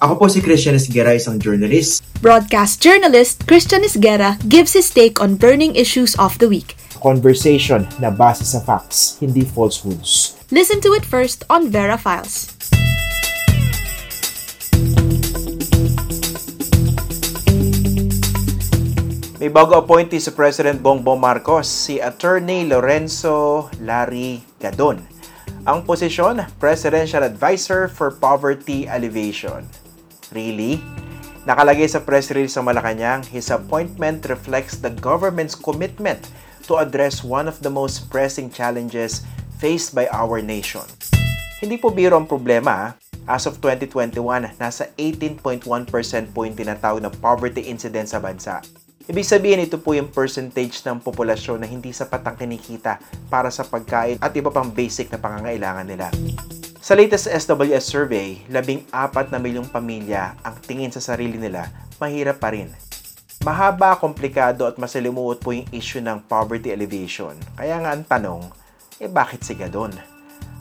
[0.00, 2.00] Ako po si Christian Esguera, isang journalist.
[2.24, 6.72] Broadcast journalist Christian Isguera gives his take on burning issues of the week.
[7.04, 10.40] Conversation na base sa facts, hindi falsehoods.
[10.48, 12.48] Listen to it first on Vera Files.
[19.36, 25.04] May bago appointee si President Bongbong Marcos, si Attorney Lorenzo Larry Gadon.
[25.68, 29.79] Ang posisyon, Presidential Advisor for Poverty Alleviation.
[30.30, 30.78] Really?
[31.48, 36.30] Nakalagay sa press release ng Malacanang, his appointment reflects the government's commitment
[36.68, 39.26] to address one of the most pressing challenges
[39.58, 40.84] faced by our nation.
[41.58, 42.94] Hindi po biro ang problema.
[43.28, 45.62] As of 2021, nasa 18.1%
[46.32, 48.64] po yung tinatawag na poverty incidence sa bansa.
[49.10, 53.66] Ibig sabihin, ito po yung percentage ng populasyon na hindi sapat ang kinikita para sa
[53.66, 56.06] pagkain at iba pang basic na pangangailangan nila.
[56.90, 61.70] Sa latest SWS survey, labing apat na milyong pamilya ang tingin sa sarili nila
[62.02, 62.66] mahirap pa rin.
[63.46, 67.38] Mahaba, komplikado at masalimuot po yung issue ng poverty alleviation.
[67.54, 68.42] Kaya nga ang tanong,
[68.98, 69.94] eh bakit si Gadon?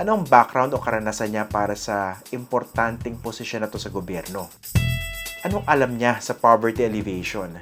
[0.00, 4.48] Anong background o karanasan niya para sa importanteng posisyon na to sa gobyerno?
[5.44, 7.52] Anong alam niya sa poverty alleviation?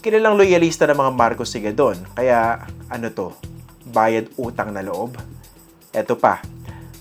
[0.00, 2.56] Kilalang loyalista ng mga Marcos si Gadon, kaya
[2.88, 3.36] ano to,
[3.92, 5.12] bayad utang na loob?
[5.92, 6.40] Eto pa,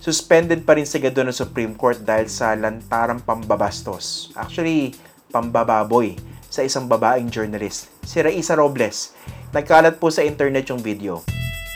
[0.02, 4.33] suspended pa rin si Gadon ng Supreme Court dahil sa lantarang pambabastos.
[4.33, 4.97] Actually,
[5.30, 6.17] pambababoy
[6.49, 9.13] sa isang babaeng journalist, si Raisa Robles.
[9.53, 11.21] Nagkalat po sa internet yung video.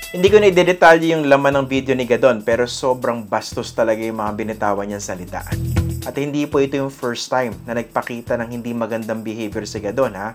[0.10, 4.18] Hindi ko na i-detalye yung laman ng video ni Gadon pero sobrang bastos talaga yung
[4.18, 5.46] mga binitawan niyang salita.
[6.02, 10.18] At hindi po ito yung first time na nagpakita ng hindi magandang behavior si Gadon
[10.18, 10.34] ha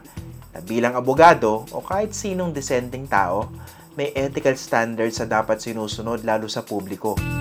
[0.54, 3.50] na bilang abogado o kahit sinong dissenting tao,
[3.98, 7.39] may ethical standards sa dapat sinusunod lalo sa publiko.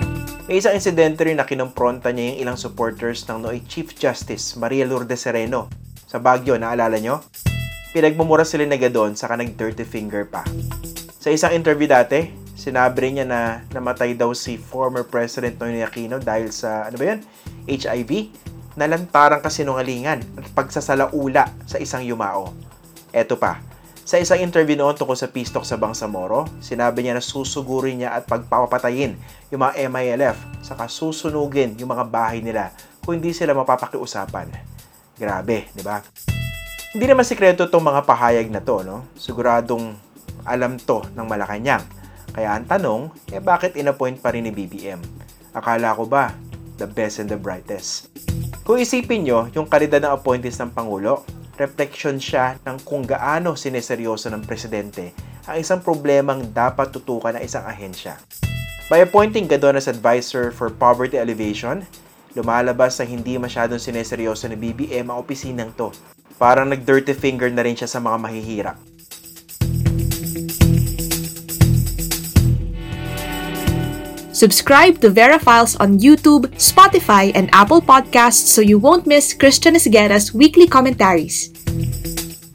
[0.50, 4.82] May isang insidente rin na kinompronta niya yung ilang supporters ng Noy Chief Justice Maria
[4.82, 5.70] Lourdes Sereno
[6.10, 7.22] sa Baguio, naalala nyo?
[7.94, 10.42] Pinagmumura sila na Gadon saka nag-dirty finger pa.
[11.22, 16.50] Sa isang interview dati, sinabi niya na namatay daw si former President Noynoy Aquino dahil
[16.50, 17.22] sa, ano ba yun?
[17.70, 18.10] HIV?
[18.74, 22.50] Nalantarang kasinungalingan at pagsasalaula sa isang yumao.
[23.14, 23.62] Eto pa,
[24.04, 28.26] sa isang interview noon tungkol sa pistok sa Bangsamoro, sinabi niya na susugurin niya at
[28.26, 29.14] pagpapatayin
[29.52, 32.74] yung mga MILF saka susunugin yung mga bahay nila
[33.04, 34.50] kung hindi sila mapapakiusapan.
[35.20, 36.00] Grabe, di ba?
[36.90, 39.06] Hindi naman sikreto itong mga pahayag na to, no?
[39.14, 39.94] Siguradong
[40.42, 41.84] alam to ng Malacanang.
[42.30, 44.98] Kaya ang tanong, eh bakit inappoint pa rin ni BBM?
[45.54, 46.34] Akala ko ba,
[46.78, 48.10] the best and the brightest?
[48.62, 51.26] Kung isipin nyo, yung kalidad ng appointees ng Pangulo,
[51.60, 55.12] reflection siya ng kung gaano sineseryoso ng presidente
[55.44, 58.16] ang isang problemang dapat tutukan ng isang ahensya.
[58.88, 61.84] By appointing Gadon as advisor for poverty alleviation,
[62.32, 65.92] lumalabas na hindi masyadong sineseryoso ni BBM ang opisinang to.
[66.40, 68.89] Parang nag-dirty finger na rin siya sa mga mahihirap.
[74.40, 79.76] Subscribe to Vera Files on YouTube, Spotify, and Apple Podcasts so you won't miss Christian
[79.76, 81.52] Esguera's weekly commentaries.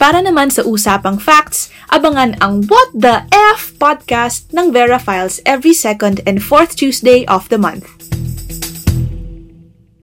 [0.02, 5.78] Para naman sa usapang facts, abangan ang What the F podcast ng Vera Files every
[5.78, 8.15] second and fourth Tuesday of the month.